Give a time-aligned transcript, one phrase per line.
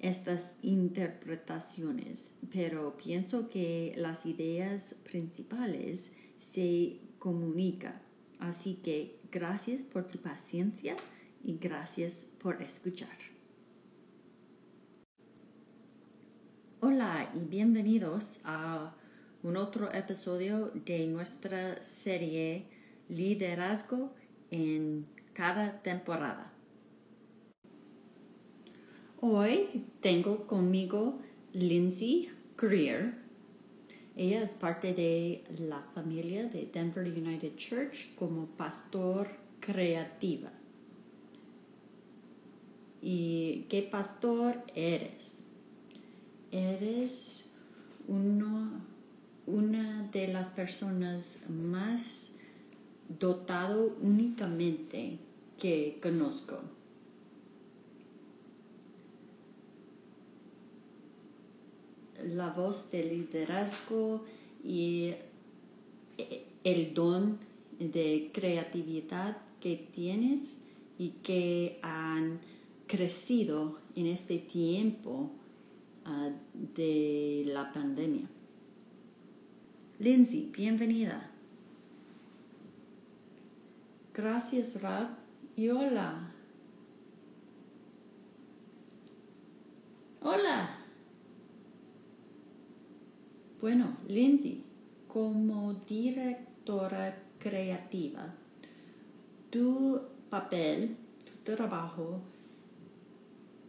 [0.00, 8.00] estas interpretaciones, pero pienso que las ideas principales se comunican.
[8.38, 10.96] Así que gracias por tu paciencia
[11.42, 13.16] y gracias por escuchar.
[16.80, 18.94] Hola y bienvenidos a
[19.42, 22.66] un otro episodio de nuestra serie
[23.08, 24.12] Liderazgo
[24.50, 26.55] en cada temporada.
[29.28, 31.18] Hoy tengo conmigo
[31.52, 33.14] Lindsay Greer.
[34.14, 39.26] Ella es parte de la familia de Denver United Church como pastor
[39.58, 40.52] creativa.
[43.02, 45.44] ¿Y qué pastor eres?
[46.52, 47.46] Eres
[48.06, 48.80] uno,
[49.44, 52.30] una de las personas más
[53.18, 55.18] dotado únicamente
[55.58, 56.75] que conozco.
[62.34, 64.24] La voz de liderazgo
[64.64, 65.14] y
[66.64, 67.38] el don
[67.78, 70.58] de creatividad que tienes
[70.98, 72.40] y que han
[72.86, 75.30] crecido en este tiempo
[76.04, 76.30] ah,
[76.74, 78.28] de la pandemia.
[79.98, 81.30] Lindsay, bienvenida.
[84.12, 85.08] Gracias, Rab.
[85.56, 86.32] Y hola.
[90.20, 90.75] Hola.
[93.66, 94.62] Bueno, Lindsay,
[95.08, 98.32] como directora creativa,
[99.50, 100.94] tu papel,
[101.24, 102.20] tu trabajo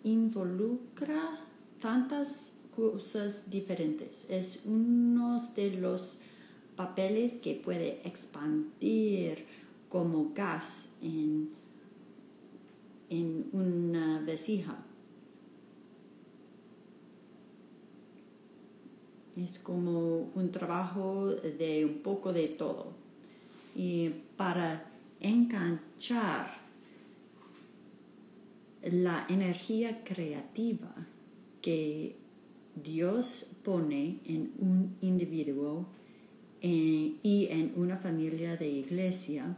[0.04, 1.40] involucra
[1.82, 4.28] tantas cosas diferentes.
[4.30, 6.20] Es uno de los
[6.76, 9.48] papeles que puede expandir
[9.90, 11.50] como gas en,
[13.10, 14.78] en una vesija.
[19.38, 22.94] Es como un trabajo de un poco de todo.
[23.76, 24.84] Y para
[25.20, 26.58] enganchar
[28.84, 30.94] la energía creativa
[31.62, 32.16] que
[32.76, 35.86] Dios pone en un individuo
[36.62, 39.56] eh, y en una familia de iglesia,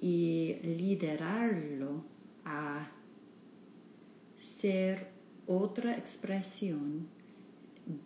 [0.00, 2.02] y liderarlo
[2.44, 2.90] a
[4.38, 5.08] ser
[5.46, 7.06] otra expresión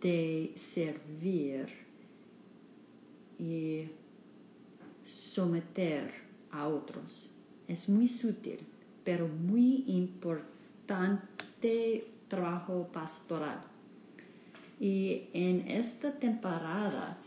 [0.01, 1.67] de servir
[3.37, 3.89] y
[5.05, 6.11] someter
[6.51, 7.29] a otros.
[7.67, 8.59] Es muy sutil,
[9.03, 13.61] pero muy importante trabajo pastoral.
[14.79, 17.17] Y en esta temporada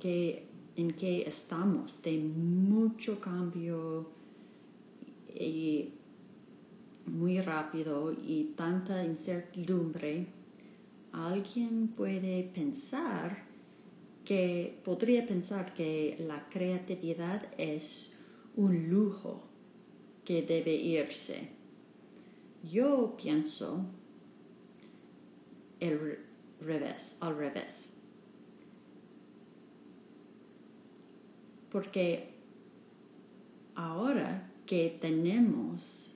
[0.00, 0.46] que
[0.76, 4.08] en que estamos de mucho cambio
[5.34, 5.90] y
[7.06, 10.26] muy rápido y tanta incertidumbre,
[11.12, 13.44] alguien puede pensar
[14.24, 18.12] que podría pensar que la creatividad es
[18.56, 19.42] un lujo
[20.24, 21.48] que debe irse.
[22.70, 23.84] Yo pienso
[25.80, 26.18] el
[26.60, 27.92] revés, al revés.
[31.70, 32.34] Porque
[33.74, 36.11] ahora que tenemos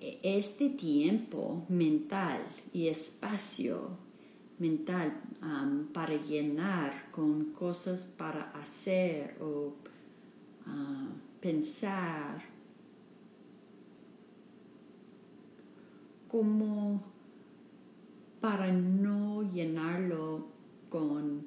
[0.00, 2.40] este tiempo mental
[2.72, 3.90] y espacio
[4.58, 5.20] mental
[5.92, 9.74] para llenar con cosas para hacer o
[10.66, 12.42] uh, pensar
[16.28, 17.02] como
[18.40, 20.46] para no llenarlo
[20.88, 21.46] con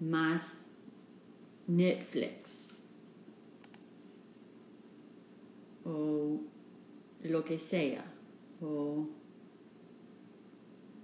[0.00, 0.54] más
[1.66, 2.68] Netflix
[5.84, 6.40] o
[7.24, 8.04] lo que sea,
[8.60, 9.08] o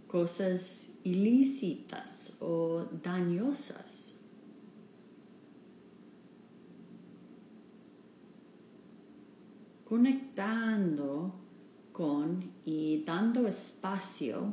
[0.06, 4.16] cosas ilícitas o dañosas.
[9.84, 11.34] Conectando
[11.92, 14.52] con y dando espacio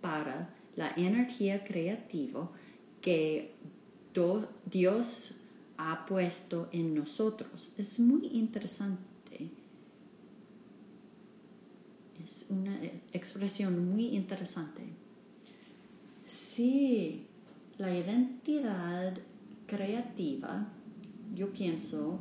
[0.00, 2.50] para la energía creativa
[3.00, 3.54] que
[4.64, 5.36] Dios
[5.76, 7.72] ha puesto en nosotros.
[7.76, 9.15] Es muy interesante.
[12.26, 12.76] Es una
[13.12, 14.82] expresión muy interesante.
[16.24, 17.24] Si
[17.78, 19.16] la identidad
[19.68, 20.66] creativa,
[21.36, 22.18] yo pienso,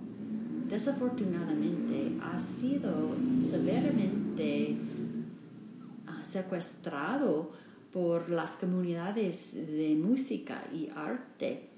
[0.69, 4.75] desafortunadamente ha sido severamente
[6.05, 7.53] ah, secuestrado
[7.91, 11.69] por las comunidades de música y arte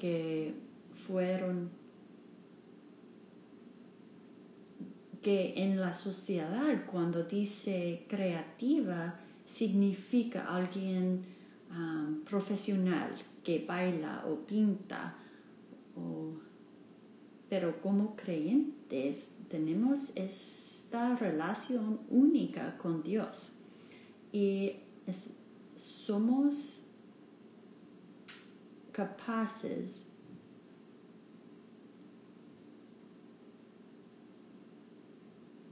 [0.00, 0.52] que
[0.96, 1.70] fueron
[5.22, 9.14] que en la sociedad cuando dice creativa
[9.46, 11.24] significa alguien
[11.70, 13.10] um, profesional
[13.44, 15.16] que baila o pinta
[17.52, 23.52] pero como creyentes tenemos esta relación única con Dios.
[24.32, 24.76] Y
[25.76, 26.80] somos
[28.90, 30.06] capaces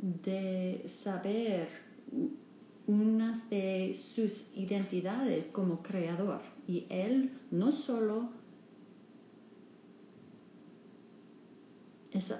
[0.01, 1.69] de saber
[2.87, 6.41] unas de sus identidades como creador.
[6.67, 8.31] Y él no solo
[12.13, 12.35] es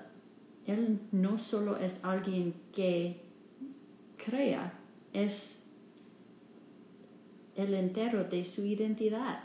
[0.67, 3.21] él no solo es alguien que
[4.17, 4.73] crea
[5.13, 5.65] es
[7.57, 9.43] el entero de su identidad.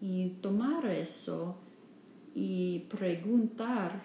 [0.00, 1.56] Y tomar eso
[2.34, 4.02] y preguntar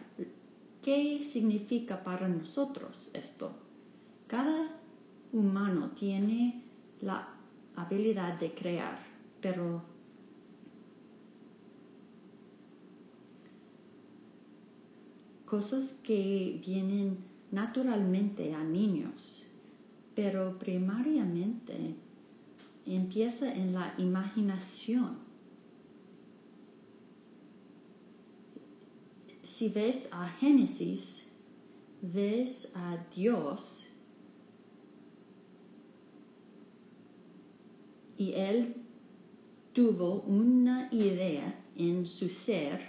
[0.81, 3.53] qué significa para nosotros esto.
[4.27, 4.69] Cada
[5.31, 6.63] humano tiene
[7.01, 7.27] la
[7.75, 8.99] habilidad de crear,
[9.41, 9.83] pero
[15.45, 17.17] cosas que vienen
[17.51, 19.45] naturalmente a niños,
[20.15, 21.95] pero primariamente
[22.85, 25.30] empieza en la imaginación.
[29.61, 31.27] Si ves a Génesis,
[32.01, 33.85] ves a Dios
[38.17, 38.73] y Él
[39.71, 42.81] tuvo una idea en su ser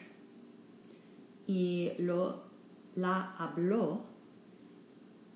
[1.47, 2.45] y lo,
[2.97, 4.07] la habló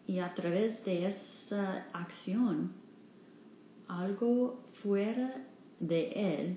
[0.06, 2.72] y a través de esa acción
[3.88, 5.46] algo fuera
[5.80, 6.56] de él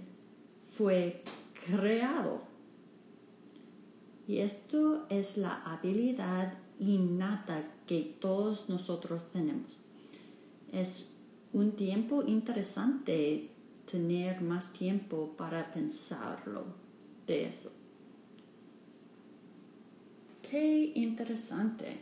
[0.71, 1.21] fue
[1.65, 2.48] creado.
[4.29, 9.81] Y esto es la habilidad innata que todos nosotros tenemos.
[10.71, 11.07] Es
[11.51, 13.49] un tiempo interesante
[13.91, 16.65] tener más tiempo para pensarlo
[17.25, 17.71] de eso.
[20.47, 21.97] Qué interesante.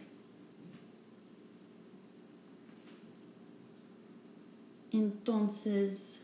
[4.91, 6.19] Entonces,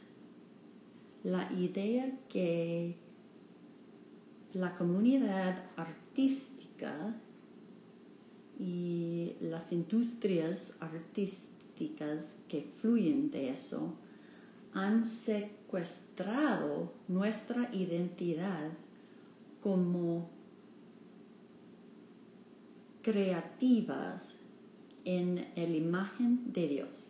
[1.23, 2.97] la idea que
[4.53, 7.15] la comunidad artística
[8.59, 13.95] y las industrias artísticas que fluyen de eso
[14.73, 18.71] han secuestrado nuestra identidad
[19.61, 20.29] como
[23.01, 24.35] creativas
[25.05, 27.09] en la imagen de Dios.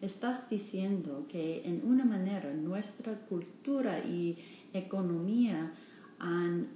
[0.00, 4.38] Estás diciendo que en una manera nuestra cultura y
[4.72, 5.72] economía
[6.18, 6.68] han,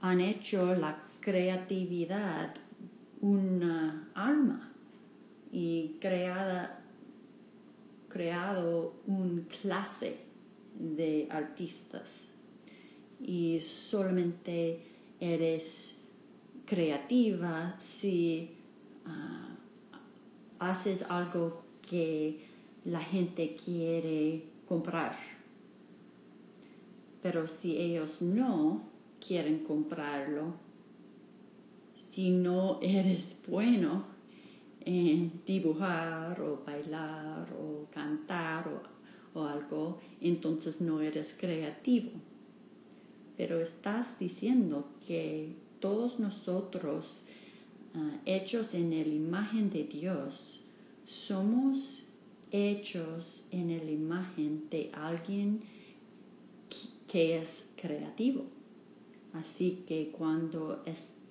[0.00, 2.54] han hecho la creatividad
[3.20, 4.72] una arma
[5.52, 6.80] y creada,
[8.08, 10.18] creado un clase
[10.78, 12.28] de artistas
[13.20, 14.80] y solamente
[15.20, 16.04] eres
[16.64, 18.50] creativa si
[19.06, 19.56] ah,
[20.58, 22.46] haces algo que
[22.84, 25.37] la gente quiere comprar.
[27.22, 28.82] Pero si ellos no
[29.24, 30.54] quieren comprarlo,
[32.10, 34.04] si no eres bueno
[34.84, 42.12] en dibujar o bailar o cantar o, o algo, entonces no eres creativo.
[43.36, 47.22] Pero estás diciendo que todos nosotros
[47.94, 50.60] Ah, hechos en la imagen de Dios,
[51.06, 52.04] somos
[52.52, 55.62] hechos en la imagen de alguien
[57.08, 58.44] que es creativo.
[59.32, 60.82] Así que cuando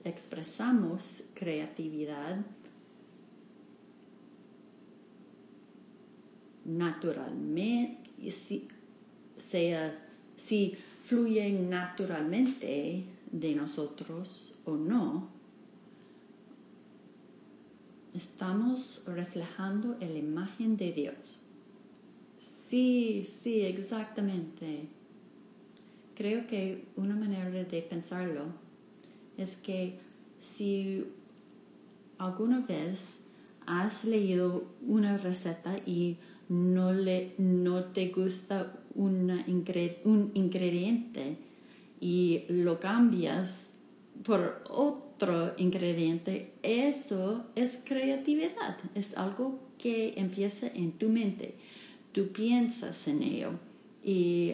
[0.04, 2.46] expresamos creatividad
[6.66, 8.68] naturalmente, si,
[9.38, 9.98] sea,
[10.36, 15.30] si fluye naturalmente de nosotros o no,
[18.14, 21.40] estamos reflejando la imagen de Dios.
[22.40, 24.90] Sí, sí, exactamente.
[26.18, 28.46] Creo que una manera de pensarlo
[29.38, 30.00] es que
[30.40, 31.06] si
[32.18, 33.20] alguna vez
[33.68, 36.18] has leído una receta y
[36.50, 39.44] no, le, no te gusta un
[40.34, 41.38] ingrediente
[42.00, 43.76] y lo cambias
[44.24, 51.54] por otro ingrediente, eso es creatividad, es algo que empieza en tu mente.
[52.12, 53.52] Tú piensas en ello
[54.04, 54.54] y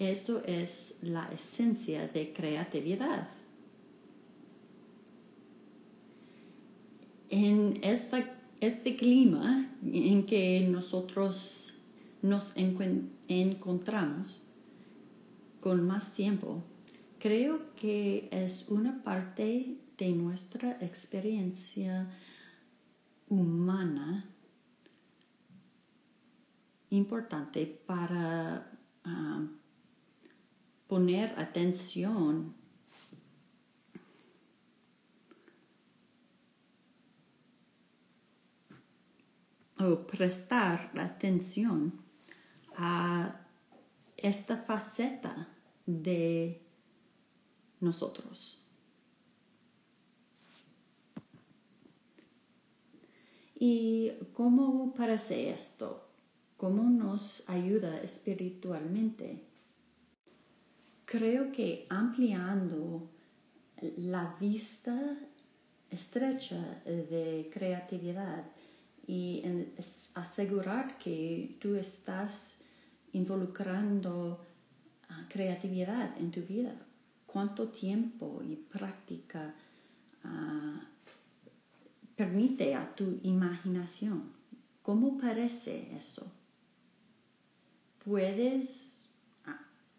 [0.00, 3.28] eso es la esencia de creatividad.
[7.28, 7.80] En
[8.60, 11.74] este clima en que nosotros
[12.22, 14.40] nos encontramos
[15.60, 16.64] con más tiempo,
[17.18, 22.08] creo que es una parte de nuestra experiencia
[23.28, 24.24] humana
[26.88, 28.66] importante para
[29.04, 29.46] ah,
[30.90, 32.52] poner atención
[39.78, 41.92] o prestar atención
[42.76, 43.40] a
[44.16, 45.48] esta faceta
[45.86, 46.60] de
[47.78, 48.60] nosotros.
[53.54, 56.10] ¿Y cómo parece esto?
[56.56, 59.49] ¿Cómo nos ayuda espiritualmente?
[61.10, 63.10] Creo que ampliando
[63.96, 65.18] la vista
[65.90, 68.44] estrecha de creatividad
[69.08, 69.42] y
[70.14, 72.60] asegurar que tú estás
[73.12, 74.46] involucrando
[75.08, 76.76] ah, creatividad en tu vida.
[77.26, 79.52] ¿Cuánto tiempo y práctica
[80.22, 80.80] ah,
[82.14, 84.30] permite a tu imaginación?
[84.80, 86.30] ¿Cómo parece eso?
[88.04, 89.08] Puedes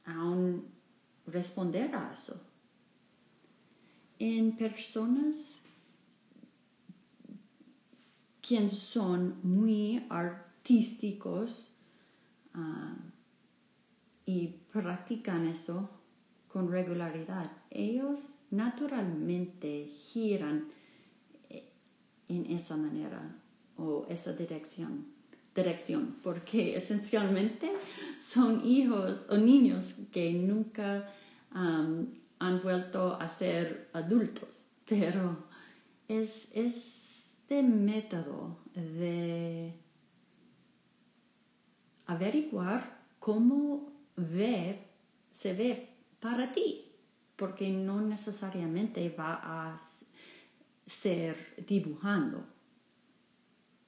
[0.06, 0.81] aún
[1.28, 2.40] responder a eso.
[4.20, 5.62] En personas
[8.42, 11.74] quien son muy artísticos
[12.54, 12.96] ah,
[14.26, 15.90] y practican eso
[16.48, 20.68] con regularidad, ellos naturalmente giran
[21.50, 21.72] eh,
[22.28, 23.38] en esa manera
[23.78, 25.06] o esa dirección,
[25.56, 27.72] dirección porque esencialmente
[28.20, 31.12] son hijos o niños que nunca
[31.52, 35.46] han vuelto a ser adultos, pero
[36.08, 37.12] es, es
[37.52, 39.74] este método de
[42.06, 44.88] averiguar cómo ve,
[45.32, 45.90] se ve
[46.22, 46.86] para ti,
[47.36, 49.76] porque no necesariamente va a
[50.88, 51.36] ser
[51.68, 52.46] dibujando,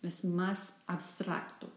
[0.04, 1.70] es más abstracto.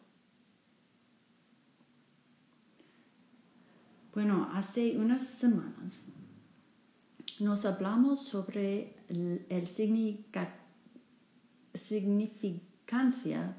[4.12, 6.06] Bueno, hace unas semanas
[7.40, 9.66] nos hablamos sobre el,
[11.74, 13.56] significancia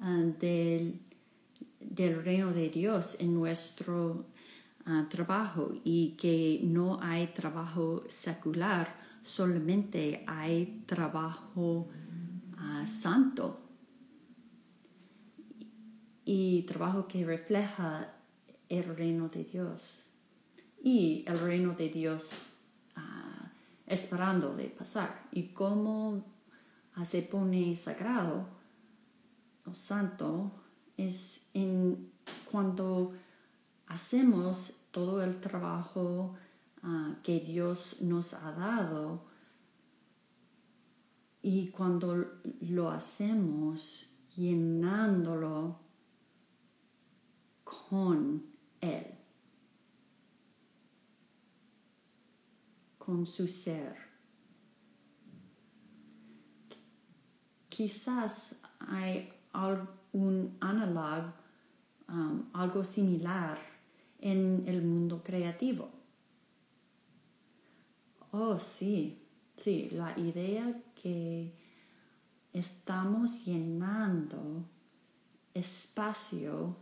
[0.00, 0.98] ah, del,
[2.24, 4.24] reino de Dios en nuestro
[4.86, 11.90] ah, trabajo y que no hay trabajo secular, solamente hay trabajo
[12.56, 13.61] ah, santo
[16.24, 18.14] y trabajo que refleja
[18.68, 20.06] el reino de Dios.
[20.82, 22.52] Y el reino de Dios
[23.92, 25.28] esperando de pasar.
[25.32, 26.24] Y cómo
[27.04, 28.48] se pone sagrado
[29.66, 30.52] o santo
[30.96, 32.10] es en
[32.50, 33.12] cuando
[33.86, 36.34] hacemos todo el trabajo
[36.82, 39.24] ah, que Dios nos ha dado.
[41.42, 45.81] Y cuando lo hacemos llenándolo
[47.90, 48.44] con
[48.80, 49.06] Él,
[52.98, 54.12] con su ser.
[57.82, 59.32] quizás hay
[60.12, 61.32] un análogo,
[62.08, 63.58] um, algo similar
[64.20, 65.88] en el mundo creativo.
[68.30, 69.18] Oh, sí,
[69.56, 71.52] sí, la idea que
[72.52, 74.64] estamos llenando
[75.54, 76.76] espacio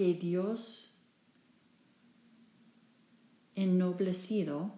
[0.00, 0.90] que Dios
[3.54, 4.72] ennoblecido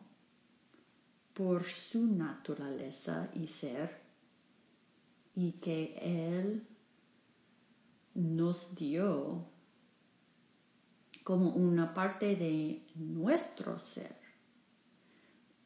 [1.33, 4.01] por su naturaleza y ser
[5.37, 6.67] y que Él
[8.15, 9.47] nos dio
[11.23, 14.17] como una parte de nuestro ser,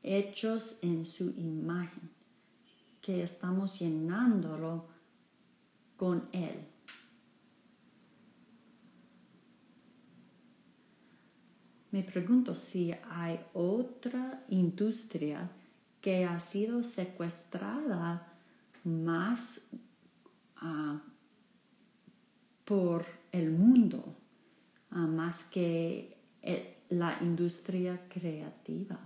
[0.03, 2.11] hechos en su imagen,
[3.01, 4.85] que estamos llenándolo
[5.97, 6.76] con Él.
[11.97, 15.51] Me pregunto si hay otra industria
[16.03, 18.35] que ha sido secuestrada
[18.85, 19.67] más
[20.61, 20.99] uh,
[22.67, 24.15] por el mundo,
[24.93, 29.01] uh, más que el, la industria creativa.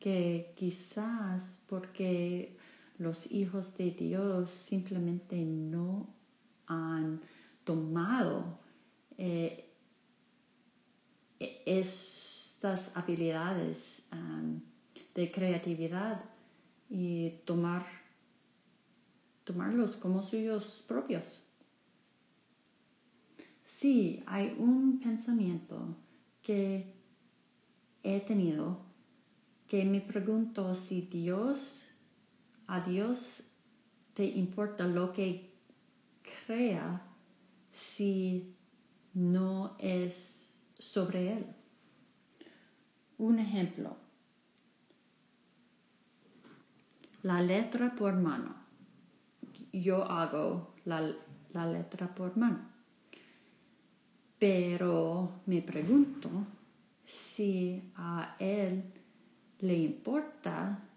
[0.00, 2.56] que quizás porque
[3.02, 6.08] los hijos de Dios simplemente no
[6.66, 7.20] han
[7.64, 8.58] tomado
[9.18, 9.68] eh,
[11.66, 14.60] estas habilidades um,
[15.14, 16.24] de creatividad
[16.88, 17.84] y tomar,
[19.44, 21.42] tomarlos como suyos propios.
[23.66, 25.96] Sí, hay un pensamiento
[26.42, 26.94] que
[28.02, 28.92] he tenido
[29.66, 31.88] que me pregunto si Dios,
[32.72, 33.42] a Dios
[34.14, 35.52] te importa lo que
[36.46, 37.02] crea
[37.70, 38.56] si
[39.12, 41.46] no es sobre Él.
[43.18, 43.98] Un ejemplo,
[47.22, 48.54] la letra por mano.
[49.70, 51.14] Yo hago la,
[51.52, 52.70] la letra por mano.
[54.38, 56.30] Pero me pregunto
[57.04, 58.82] si a Él
[59.60, 60.88] le importa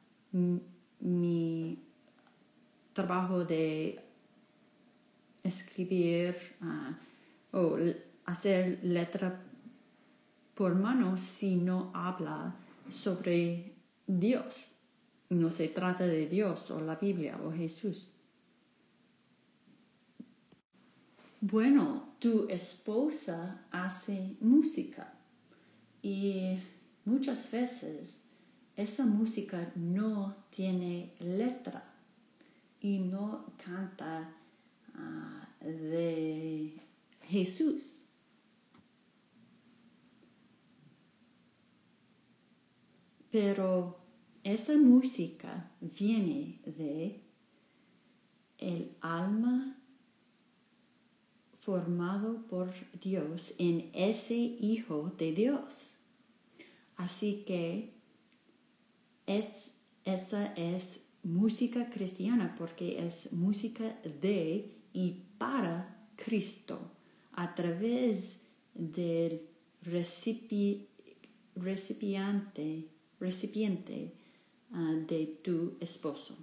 [1.00, 1.78] mi
[2.94, 4.00] trabajo de
[5.44, 7.78] escribir uh, o
[8.26, 9.42] hacer letra
[10.56, 12.56] por mano si no habla
[12.92, 13.74] sobre
[14.08, 14.72] Dios.
[15.30, 18.10] No se trata de Dios o la Biblia o Jesús.
[21.42, 25.14] Bueno, tu esposa hace música
[26.02, 26.58] y
[27.04, 28.25] muchas veces
[28.78, 31.84] esa música no tiene letra
[32.82, 34.34] y no canta
[34.94, 36.74] uh, de
[37.24, 37.94] Jesús.
[43.32, 43.98] Pero
[44.44, 47.22] esa música viene de
[48.58, 49.78] el alma
[51.60, 55.96] formado por Dios en ese Hijo de Dios.
[56.96, 57.95] Así que
[59.28, 59.72] es,
[60.04, 66.80] esa es música cristiana porque es música de y para Cristo
[67.34, 68.40] a través
[68.74, 69.42] del
[69.82, 70.88] recipiente
[73.20, 74.14] recipiente
[74.72, 76.38] ah, de tu esposo.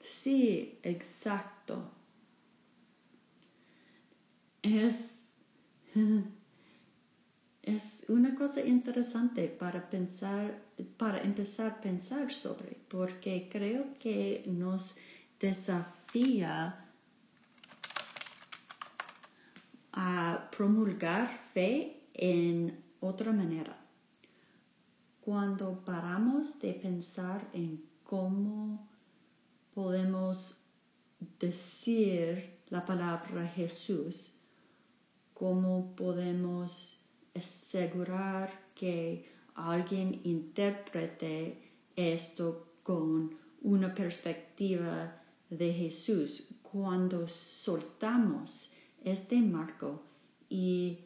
[0.00, 1.90] Sí, exacto.
[4.62, 4.94] Es,
[7.62, 10.60] es una cosa interesante para pensar,
[10.96, 14.96] para empezar a pensar sobre, porque creo que nos
[15.38, 16.84] desafía
[19.92, 23.78] a promulgar fe en otra manera.
[25.20, 28.88] Cuando paramos de pensar en cómo
[29.72, 30.56] podemos
[31.38, 34.32] decir la palabra Jesús,
[35.32, 37.01] cómo podemos
[37.34, 41.58] asegurar que alguien interprete
[41.96, 48.70] esto con una perspectiva de Jesús, cuando soltamos
[49.04, 50.02] este marco
[50.48, 50.98] y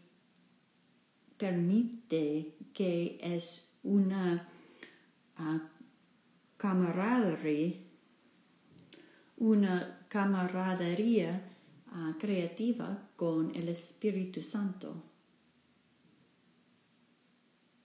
[1.37, 4.49] permite que es una
[5.39, 5.61] uh,
[6.57, 7.77] camaradería,
[9.37, 11.43] una camaradería
[11.93, 15.03] uh, creativa con el Espíritu Santo.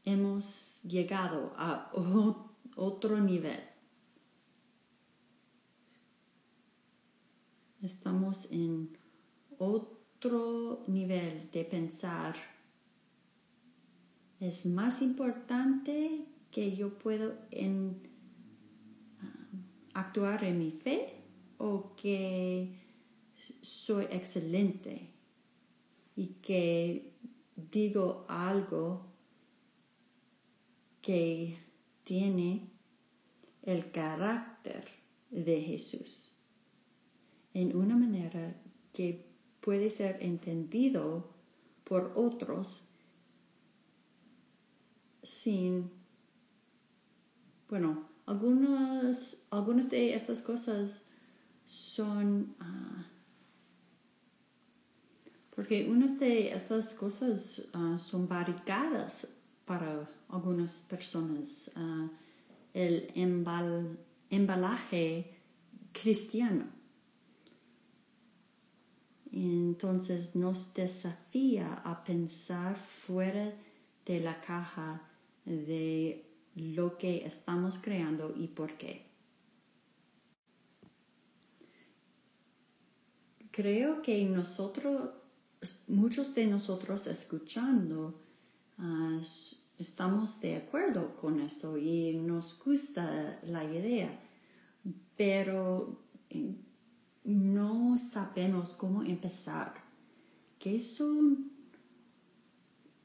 [0.03, 1.91] Hemos llegado a
[2.75, 3.59] otro nivel.
[7.81, 8.95] Estamos en
[9.57, 12.35] otro nivel de pensar
[14.41, 18.01] es más importante que yo puedo en,
[19.21, 19.45] ah,
[19.93, 21.13] actuar en mi fe
[21.59, 22.75] o que
[23.61, 25.11] soy excelente
[26.15, 27.13] y que
[27.55, 29.10] digo algo
[31.01, 31.57] que
[32.03, 32.69] tiene
[33.63, 34.85] el carácter
[35.29, 36.27] de Jesús.
[37.53, 38.55] en una manera
[38.93, 39.25] que
[39.59, 41.29] puede ser entendido
[41.83, 42.83] por otros
[45.21, 45.91] sin,
[47.69, 51.05] bueno, algunas, algunas de estas cosas
[51.65, 53.05] son, ah,
[55.55, 59.27] porque unas de estas cosas ah, son barricadas
[59.65, 61.71] para algunas personas.
[61.75, 62.09] Ah,
[62.73, 63.11] el
[64.29, 65.37] embalaje
[65.91, 66.65] cristiano.
[69.31, 73.53] Entonces nos desafía a pensar fuera
[74.05, 75.01] de la caja
[75.45, 79.05] de lo que estamos creando y por qué.
[83.51, 85.11] Creo que nosotros,
[85.87, 88.19] muchos de nosotros escuchando,
[88.77, 89.19] ah,
[89.81, 94.09] estamos de acuerdo con esto y nos gusta la idea,
[95.17, 96.55] pero eh,
[97.23, 99.73] no sabemos cómo empezar.
[100.59, 101.51] ¿Qué son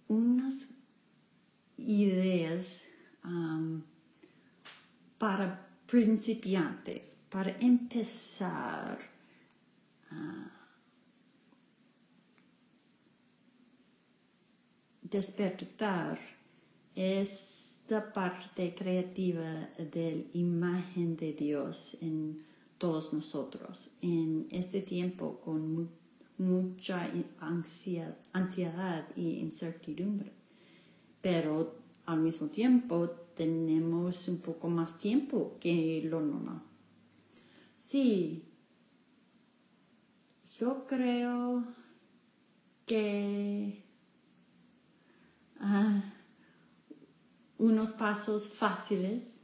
[0.09, 0.69] unas
[1.79, 2.85] ideas
[5.19, 8.99] para principiantes, para empezar
[10.11, 10.51] a
[15.03, 16.36] despertar
[16.97, 22.43] esta parte creativa de la imagen de Dios en
[22.79, 25.89] todos nosotros en este tiempo con
[26.39, 27.11] mucha
[28.33, 30.33] ansiedad y incertidumbre.
[31.23, 36.63] Pero al mismo tiempo tenemos un poco más tiempo que lo normal.
[37.83, 38.43] Sí,
[40.59, 41.65] yo creo
[42.87, 43.83] que
[45.61, 46.03] ah,
[47.59, 49.37] unos pasos fáciles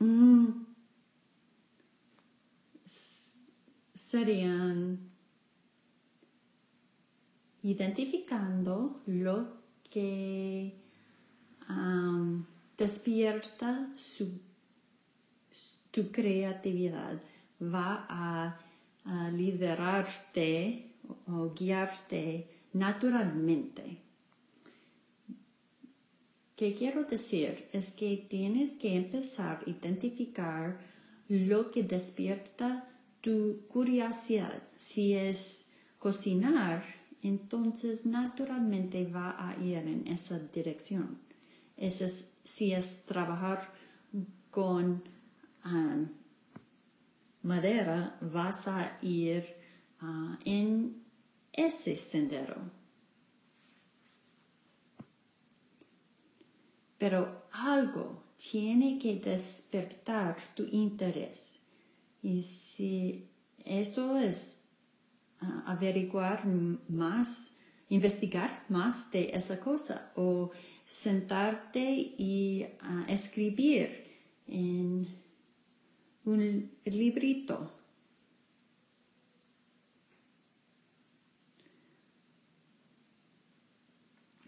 [0.00, 0.64] Mm.
[3.94, 5.10] serían
[7.62, 9.58] identificando lo
[9.90, 10.72] que
[12.78, 14.40] despierta su,
[15.90, 17.20] tu creatividad,
[17.60, 18.60] va a,
[19.32, 20.87] liderarte
[21.26, 23.98] o guiarte naturalmente.
[26.56, 27.68] ¿Qué quiero decir?
[27.72, 30.80] Es que tienes que empezar a identificar
[31.28, 32.88] lo que despierta
[33.20, 34.62] tu curiosidad.
[34.76, 35.68] Si es
[35.98, 36.84] cocinar,
[37.22, 41.18] entonces naturalmente va a ir en esa dirección.
[42.44, 43.72] si es trabajar
[44.50, 45.02] con
[45.64, 46.08] um,
[47.42, 49.57] madera, vas a ir
[50.02, 51.02] uh, en
[51.52, 52.78] ese sendero.
[56.98, 61.60] pero algo tiene que despertar tu interés.
[62.22, 63.28] Y si
[63.64, 64.56] eso es
[65.40, 66.44] ah, averiguar
[66.88, 67.54] más,
[67.88, 70.50] investigar más de esa cosa o
[70.84, 74.06] sentarte y ah, escribir
[74.48, 75.06] en
[76.24, 77.72] un librito.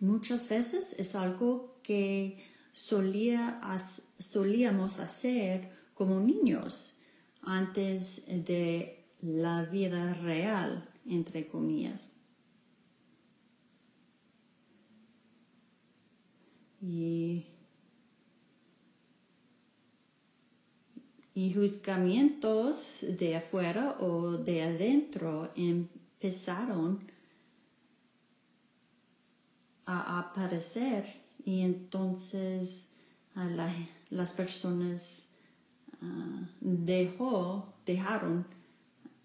[0.01, 3.61] Muchas veces es algo que solía,
[4.19, 6.97] solíamos hacer como niños
[7.43, 12.11] antes de la vida real, entre comillas.
[16.81, 17.45] Y,
[21.35, 27.05] y juzgamientos de afuera o de adentro empezaron
[29.91, 32.87] a aparecer y entonces
[34.11, 35.27] las personas
[36.01, 38.47] ah, dejó, dejaron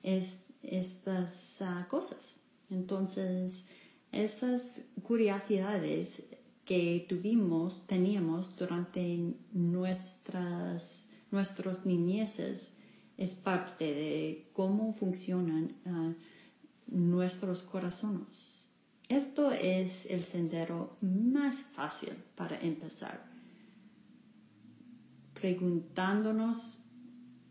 [0.02, 2.36] estas ah, cosas.
[2.72, 3.66] Entonces,
[4.12, 6.24] esas curiosidades
[6.66, 12.72] que tuvimos, teníamos durante nuestras, nuestros niñeces,
[13.18, 16.14] es parte de cómo funcionan ah,
[16.88, 18.55] nuestros corazones.
[19.08, 23.24] Esto es el sendero más fácil para empezar,
[25.36, 26.80] preguntándonos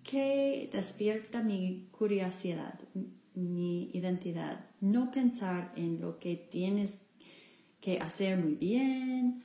[0.03, 2.81] qué despierta mi curiosidad,
[3.35, 4.67] mi identidad.
[4.81, 6.99] No pensar en lo que tienes
[7.81, 9.45] que hacer muy bien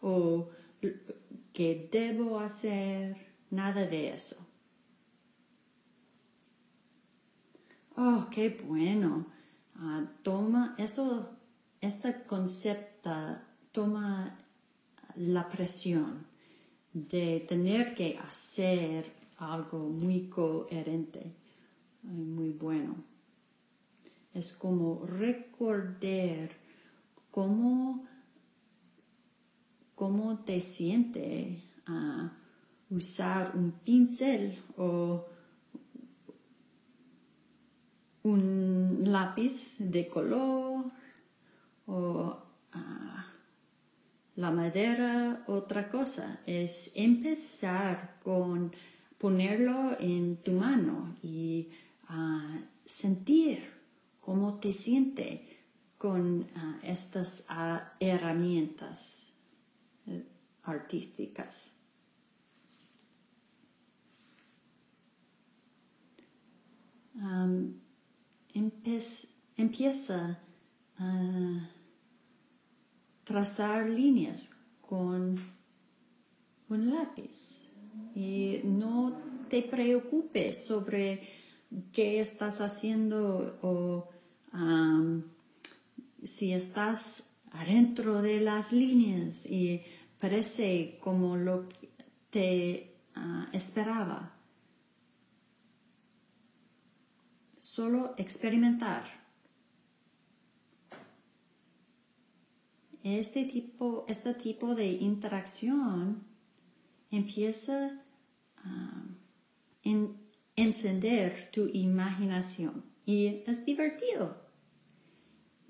[0.00, 0.48] o
[1.52, 3.16] que debo hacer,
[3.50, 4.36] nada de eso.
[7.96, 9.36] Oh, qué bueno
[10.22, 11.30] toma eso,
[11.80, 13.38] este concepto
[13.72, 14.36] toma
[15.16, 16.26] la presión
[16.92, 21.32] de tener que hacer algo muy coherente
[22.02, 22.96] muy bueno.
[24.34, 26.50] Es como recordar
[27.30, 28.06] cómo,
[29.94, 32.32] cómo te siente a
[32.90, 35.26] usar un pincel o
[38.28, 40.84] un lápiz de color
[41.86, 42.36] o
[42.72, 43.26] ah,
[44.36, 46.40] la madera, otra cosa.
[46.46, 48.72] Es empezar con
[49.18, 51.70] ponerlo en tu mano y
[52.08, 53.58] ah, sentir
[54.20, 55.58] cómo te siente
[55.96, 57.44] con ah, estas
[57.98, 59.32] herramientas
[60.06, 60.24] eh,
[60.62, 61.72] artísticas.
[69.56, 70.40] Empieza
[70.98, 71.68] a
[73.24, 75.38] trazar líneas con
[76.68, 77.58] un lápiz
[78.14, 79.16] y no
[79.48, 81.28] te preocupes sobre
[81.92, 84.08] qué estás haciendo o
[86.22, 89.82] si estás adentro de las líneas y
[90.18, 91.90] parece como lo que
[92.30, 94.37] te ah, esperaba.
[97.78, 99.04] Solo experimentar.
[103.04, 106.24] Este tipo, este tipo de interacción
[107.12, 108.02] empieza
[108.56, 109.04] a
[110.56, 114.36] encender tu imaginación y es divertido.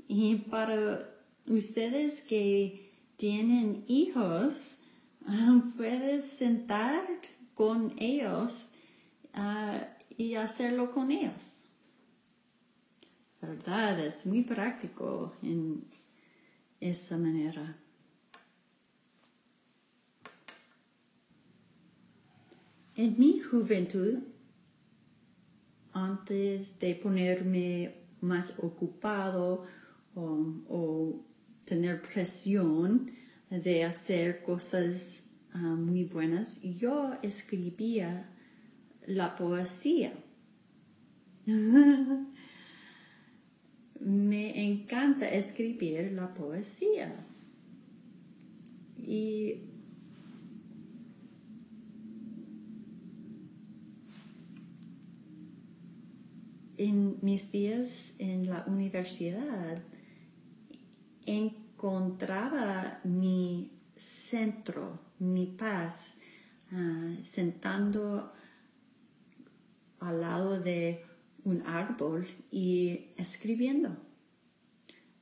[0.08, 1.10] Y para
[1.46, 4.78] ustedes que tienen hijos,
[5.76, 7.04] puedes sentar
[7.52, 8.54] con ellos
[9.34, 11.57] ah, y hacerlo con ellos.
[13.40, 14.00] ¿Verdad?
[14.00, 15.84] Es muy práctico en
[16.80, 17.76] esa manera.
[22.96, 24.18] En mi juventud,
[25.92, 29.66] antes de ponerme más ocupado
[30.16, 31.24] o,
[31.64, 33.10] tener presión
[33.50, 38.26] de hacer cosas ah, muy buenas, yo escribía
[39.06, 40.12] la poesía.
[44.00, 47.26] me encanta escribir la poesía.
[48.96, 49.62] Y
[56.76, 59.82] en mis días en la universidad
[61.26, 66.18] encontraba mi centro, mi paz,
[66.72, 68.32] ah, sentando
[70.00, 71.04] al lado de
[71.48, 73.96] un árbol y escribiendo.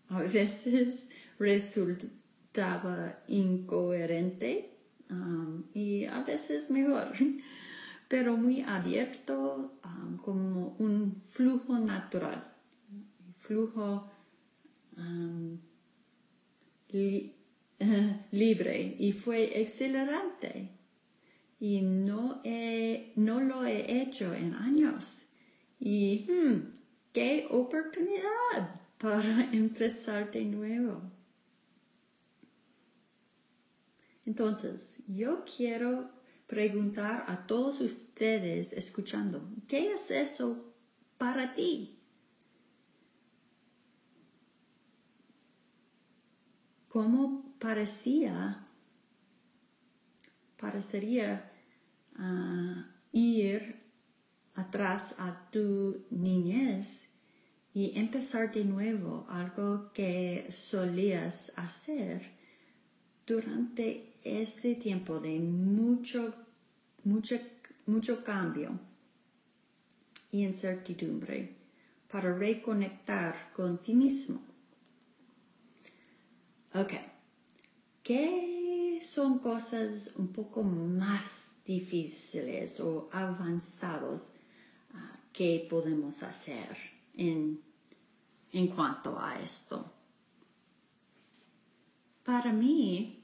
[0.08, 1.08] A veces
[1.38, 4.70] resultaba incoherente
[5.10, 7.12] um, y a veces mejor,
[8.08, 12.52] pero muy abierto um, como un flujo natural,
[13.38, 14.10] flujo
[14.96, 15.58] um,
[18.30, 20.70] libre y fue exhilarante
[21.60, 22.42] y no,
[23.16, 25.25] no lo he hecho en años
[25.78, 26.72] y hmm,
[27.12, 31.02] qué oportunidad para empezar de nuevo.
[34.24, 36.10] Entonces, yo quiero
[36.46, 40.74] preguntar a todos ustedes escuchando, ¿qué es eso
[41.16, 41.98] para ti?
[46.88, 48.66] ¿Cómo parecía,
[50.56, 51.52] parecería
[52.16, 53.85] ah, ir
[54.56, 57.06] atrás a tu niñez
[57.74, 62.30] y empezar de nuevo algo que solías hacer
[63.26, 66.34] durante este tiempo de mucho,
[67.04, 67.36] mucho,
[67.86, 68.78] mucho cambio
[70.32, 71.54] y incertidumbre
[72.10, 74.40] para reconectar con ti mismo.
[76.74, 76.92] Ok,
[78.02, 84.30] ¿qué son cosas un poco más difíciles o avanzados
[85.36, 86.76] qué podemos hacer
[87.14, 87.60] en,
[88.52, 89.92] en cuanto a esto.
[92.24, 93.22] Para mí,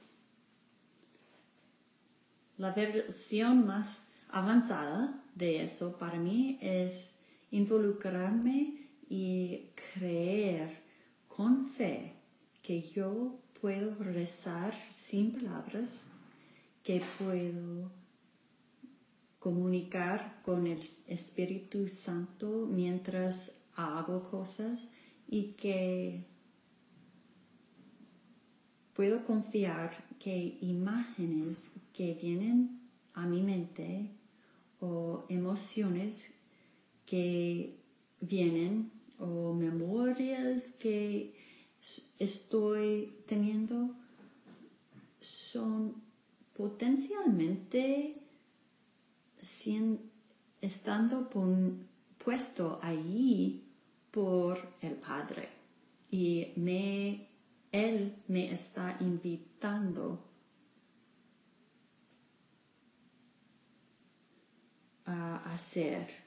[2.59, 7.18] la versión más avanzada de eso para mí es
[7.51, 10.83] involucrarme y creer
[11.29, 12.12] con fe
[12.62, 16.09] que yo puedo rezar sin palabras,
[16.85, 17.90] que puedo
[19.43, 20.79] comunicar con el
[21.09, 24.89] Espíritu Santo mientras hago cosas
[25.29, 26.25] y que
[28.95, 32.83] puedo confiar que imágenes que vienen
[33.15, 34.13] a mi mente
[34.79, 36.33] o emociones
[37.05, 37.81] que
[38.21, 41.35] vienen o memorias que
[42.21, 43.91] estoy teniendo
[45.21, 45.97] son
[46.55, 48.22] potencialmente
[50.61, 51.29] estando
[52.19, 53.65] puesto allí
[54.11, 55.49] por el Padre
[56.11, 57.29] y me,
[57.73, 60.23] Él me está invitando
[65.07, 66.23] a hacer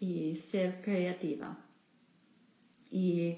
[0.00, 1.58] y ser creativa.
[2.90, 3.36] Y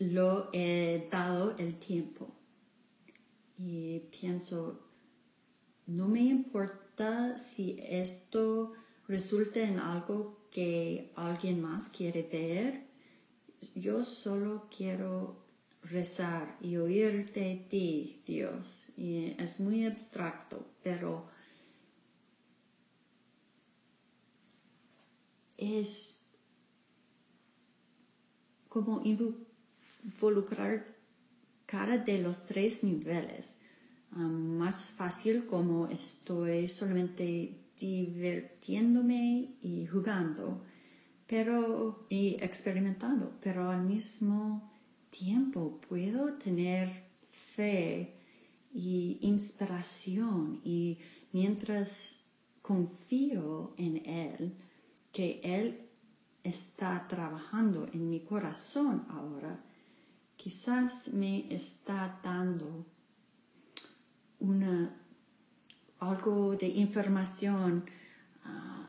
[0.00, 2.41] lo he dado el tiempo.
[3.58, 4.80] Y pienso,
[5.86, 8.72] no me importa si esto
[9.06, 12.86] resulta en algo que alguien más quiere ver.
[13.74, 15.42] Yo solo quiero
[15.82, 18.88] rezar y oír de ti, Dios.
[18.96, 21.26] Es muy abstracto, pero
[25.56, 26.20] es
[28.68, 29.02] como
[30.02, 30.91] involucrar
[31.72, 33.56] cada de los tres niveles.
[34.10, 40.62] Más fácil como estoy solamente divirtiéndome y jugando,
[41.26, 44.70] pero y experimentando, pero al mismo
[45.08, 47.04] tiempo puedo tener
[47.56, 48.18] fe
[48.74, 50.98] y inspiración y
[51.32, 52.20] mientras
[52.60, 54.54] confío en Él,
[55.10, 55.88] que Él
[56.44, 59.58] está trabajando en mi corazón ahora,
[60.42, 62.84] quizás me está dando
[64.40, 64.92] una,
[66.00, 67.84] algo de información
[68.44, 68.88] ah,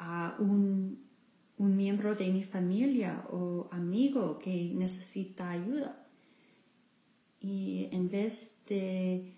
[0.00, 0.98] a un,
[1.58, 6.04] un miembro de mi familia o amigo que necesita ayuda.
[7.40, 9.34] Y en vez de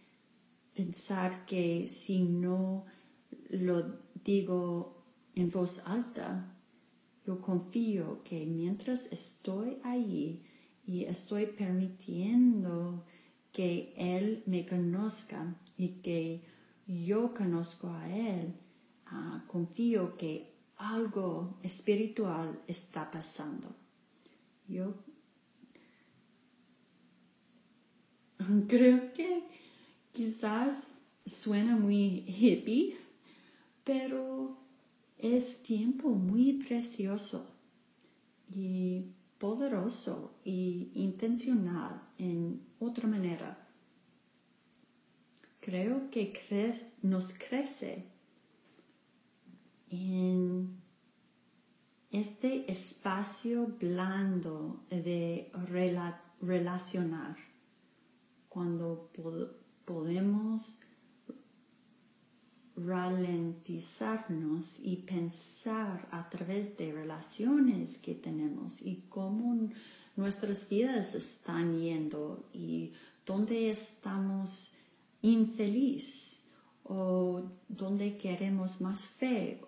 [0.75, 2.87] pensar que si no
[3.51, 5.05] lo digo
[5.35, 6.57] en voz alta,
[7.27, 10.43] yo confío que mientras estoy allí
[10.87, 13.05] y estoy permitiendo
[13.53, 16.43] que Él me conozca y que
[16.87, 18.55] yo conozco a Él,
[19.07, 23.75] ah, confío que algo espiritual está pasando.
[24.69, 24.95] Yo
[28.69, 29.45] creo que
[30.13, 32.97] quizás suena muy hippie,
[33.85, 34.59] pero
[35.19, 37.47] es tiempo muy precioso
[38.55, 39.07] y
[39.45, 43.69] poderoso y intencional en otra manera.
[45.61, 46.33] Creo que
[47.03, 48.07] nos crece
[49.91, 50.81] en
[52.11, 55.53] este espacio blando de
[56.41, 57.37] relacionar
[58.49, 59.11] cuando
[59.85, 60.81] podemos
[62.77, 69.71] ralentizarnos y pensar a través de relaciones que tenemos y cómo
[70.17, 72.93] nuestras vidas están yendo y
[73.25, 74.73] dónde estamos
[75.23, 76.43] infeliz
[76.83, 79.61] o dónde queremos más fe.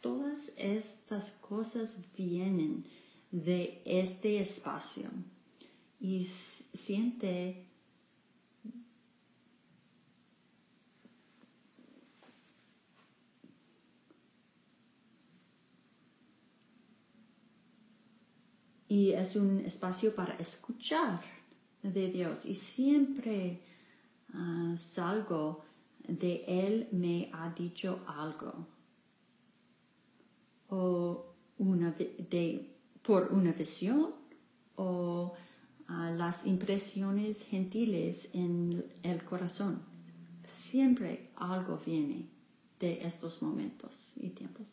[0.00, 2.86] Todas estas cosas vienen
[3.30, 5.10] de este espacio
[6.00, 7.67] y siente
[18.88, 21.20] y es un espacio para escuchar
[21.82, 23.60] de Dios y siempre
[24.32, 25.64] ah, salgo
[26.06, 28.66] de Él me ha dicho algo
[30.70, 34.14] o una de, por una visión
[34.76, 35.34] o
[35.88, 39.82] ah, las impresiones gentiles en el corazón.
[40.46, 42.28] Siempre algo viene
[42.80, 44.68] de estos momentos y tiempos.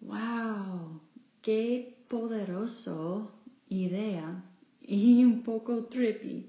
[0.00, 1.00] ¡Wow!
[1.44, 3.30] Qué poderoso
[3.68, 4.42] idea
[4.80, 6.48] y un poco trippy.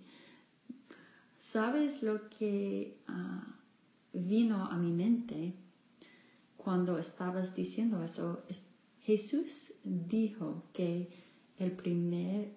[1.37, 3.43] ¿Sabes lo que ah,
[4.13, 5.53] vino a mi mente
[6.55, 8.43] cuando estabas diciendo eso?
[9.01, 11.09] Jesús dijo que
[11.59, 12.53] el primer,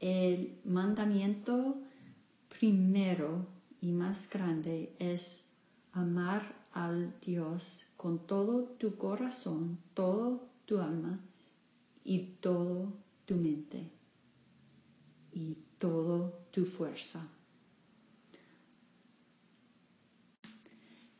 [0.00, 1.80] el mandamiento
[2.58, 3.46] primero
[3.80, 5.48] y más grande es
[5.92, 11.18] amar al Dios con todo tu corazón, todo tu alma
[12.04, 12.92] y todo
[13.24, 13.90] tu mente
[15.32, 17.26] y todo tu fuerza.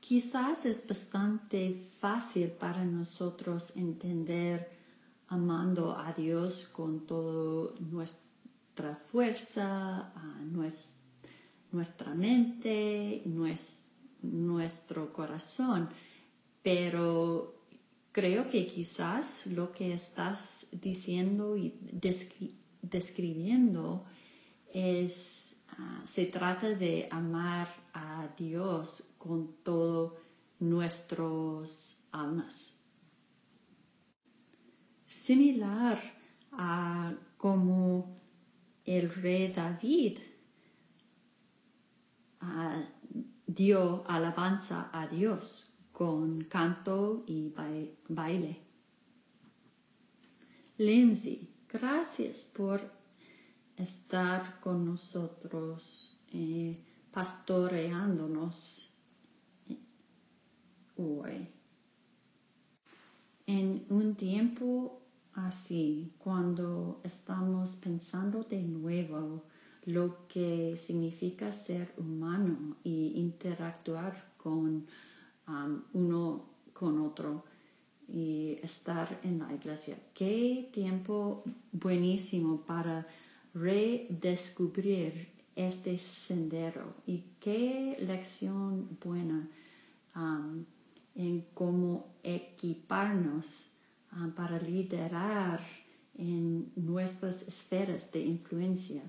[0.00, 4.70] Quizás es bastante fácil para nosotros entender
[5.28, 10.12] amando a Dios con toda nuestra fuerza,
[11.72, 13.24] nuestra mente,
[14.22, 15.88] nuestro corazón.
[16.62, 17.55] Pero
[18.16, 21.78] creo que quizás lo que estás diciendo y
[22.80, 24.06] describiendo
[24.72, 30.16] es, ah, se trata de amar a Dios con todo
[30.60, 32.80] nuestros almas.
[35.06, 36.00] Similar
[36.52, 38.16] a como
[38.86, 40.16] el rey David
[42.40, 42.82] uh,
[43.46, 45.65] dio alabanza a Dios
[45.96, 47.54] con canto y
[48.10, 48.58] baile.
[50.76, 52.82] Lindsay, gracias por
[53.78, 56.78] estar con nosotros, eh,
[57.10, 58.92] pastoreándonos
[60.98, 61.48] hoy.
[63.46, 65.00] En un tiempo
[65.32, 69.44] así, cuando estamos pensando de nuevo
[69.86, 74.88] lo que significa ser humano y interactuar con
[75.92, 77.44] uno con otro
[78.08, 79.96] y estar en la iglesia.
[80.14, 83.06] Qué tiempo buenísimo para
[83.54, 89.48] redescubrir este sendero y qué lección buena
[91.14, 93.70] en cómo equiparnos
[94.34, 95.60] para liderar
[96.14, 99.02] en nuestras esferas de influencia,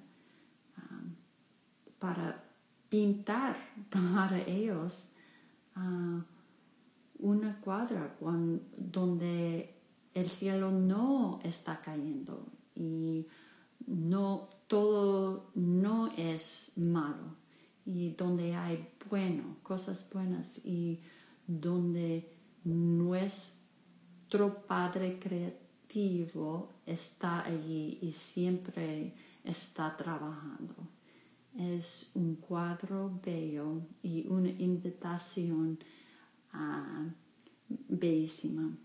[2.00, 2.44] para
[2.90, 3.58] pintar
[3.90, 5.10] para ellos
[5.78, 6.24] uh,
[7.20, 8.16] una cuadra
[8.78, 9.76] donde
[10.14, 13.28] el cielo no está cayendo y
[13.86, 17.36] no todo no es malo
[17.86, 21.00] y donde hay bueno, cosas buenas y
[21.48, 22.30] donde
[22.66, 29.14] nuestro Padre creativo está allí y siempre
[29.44, 30.76] está trabajando.
[31.58, 35.80] Es un cuadro bello y una invitación
[36.53, 37.10] uh,
[37.89, 38.78] bellísima.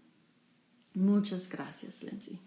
[0.95, 2.41] Muchas gracias, Lindsay.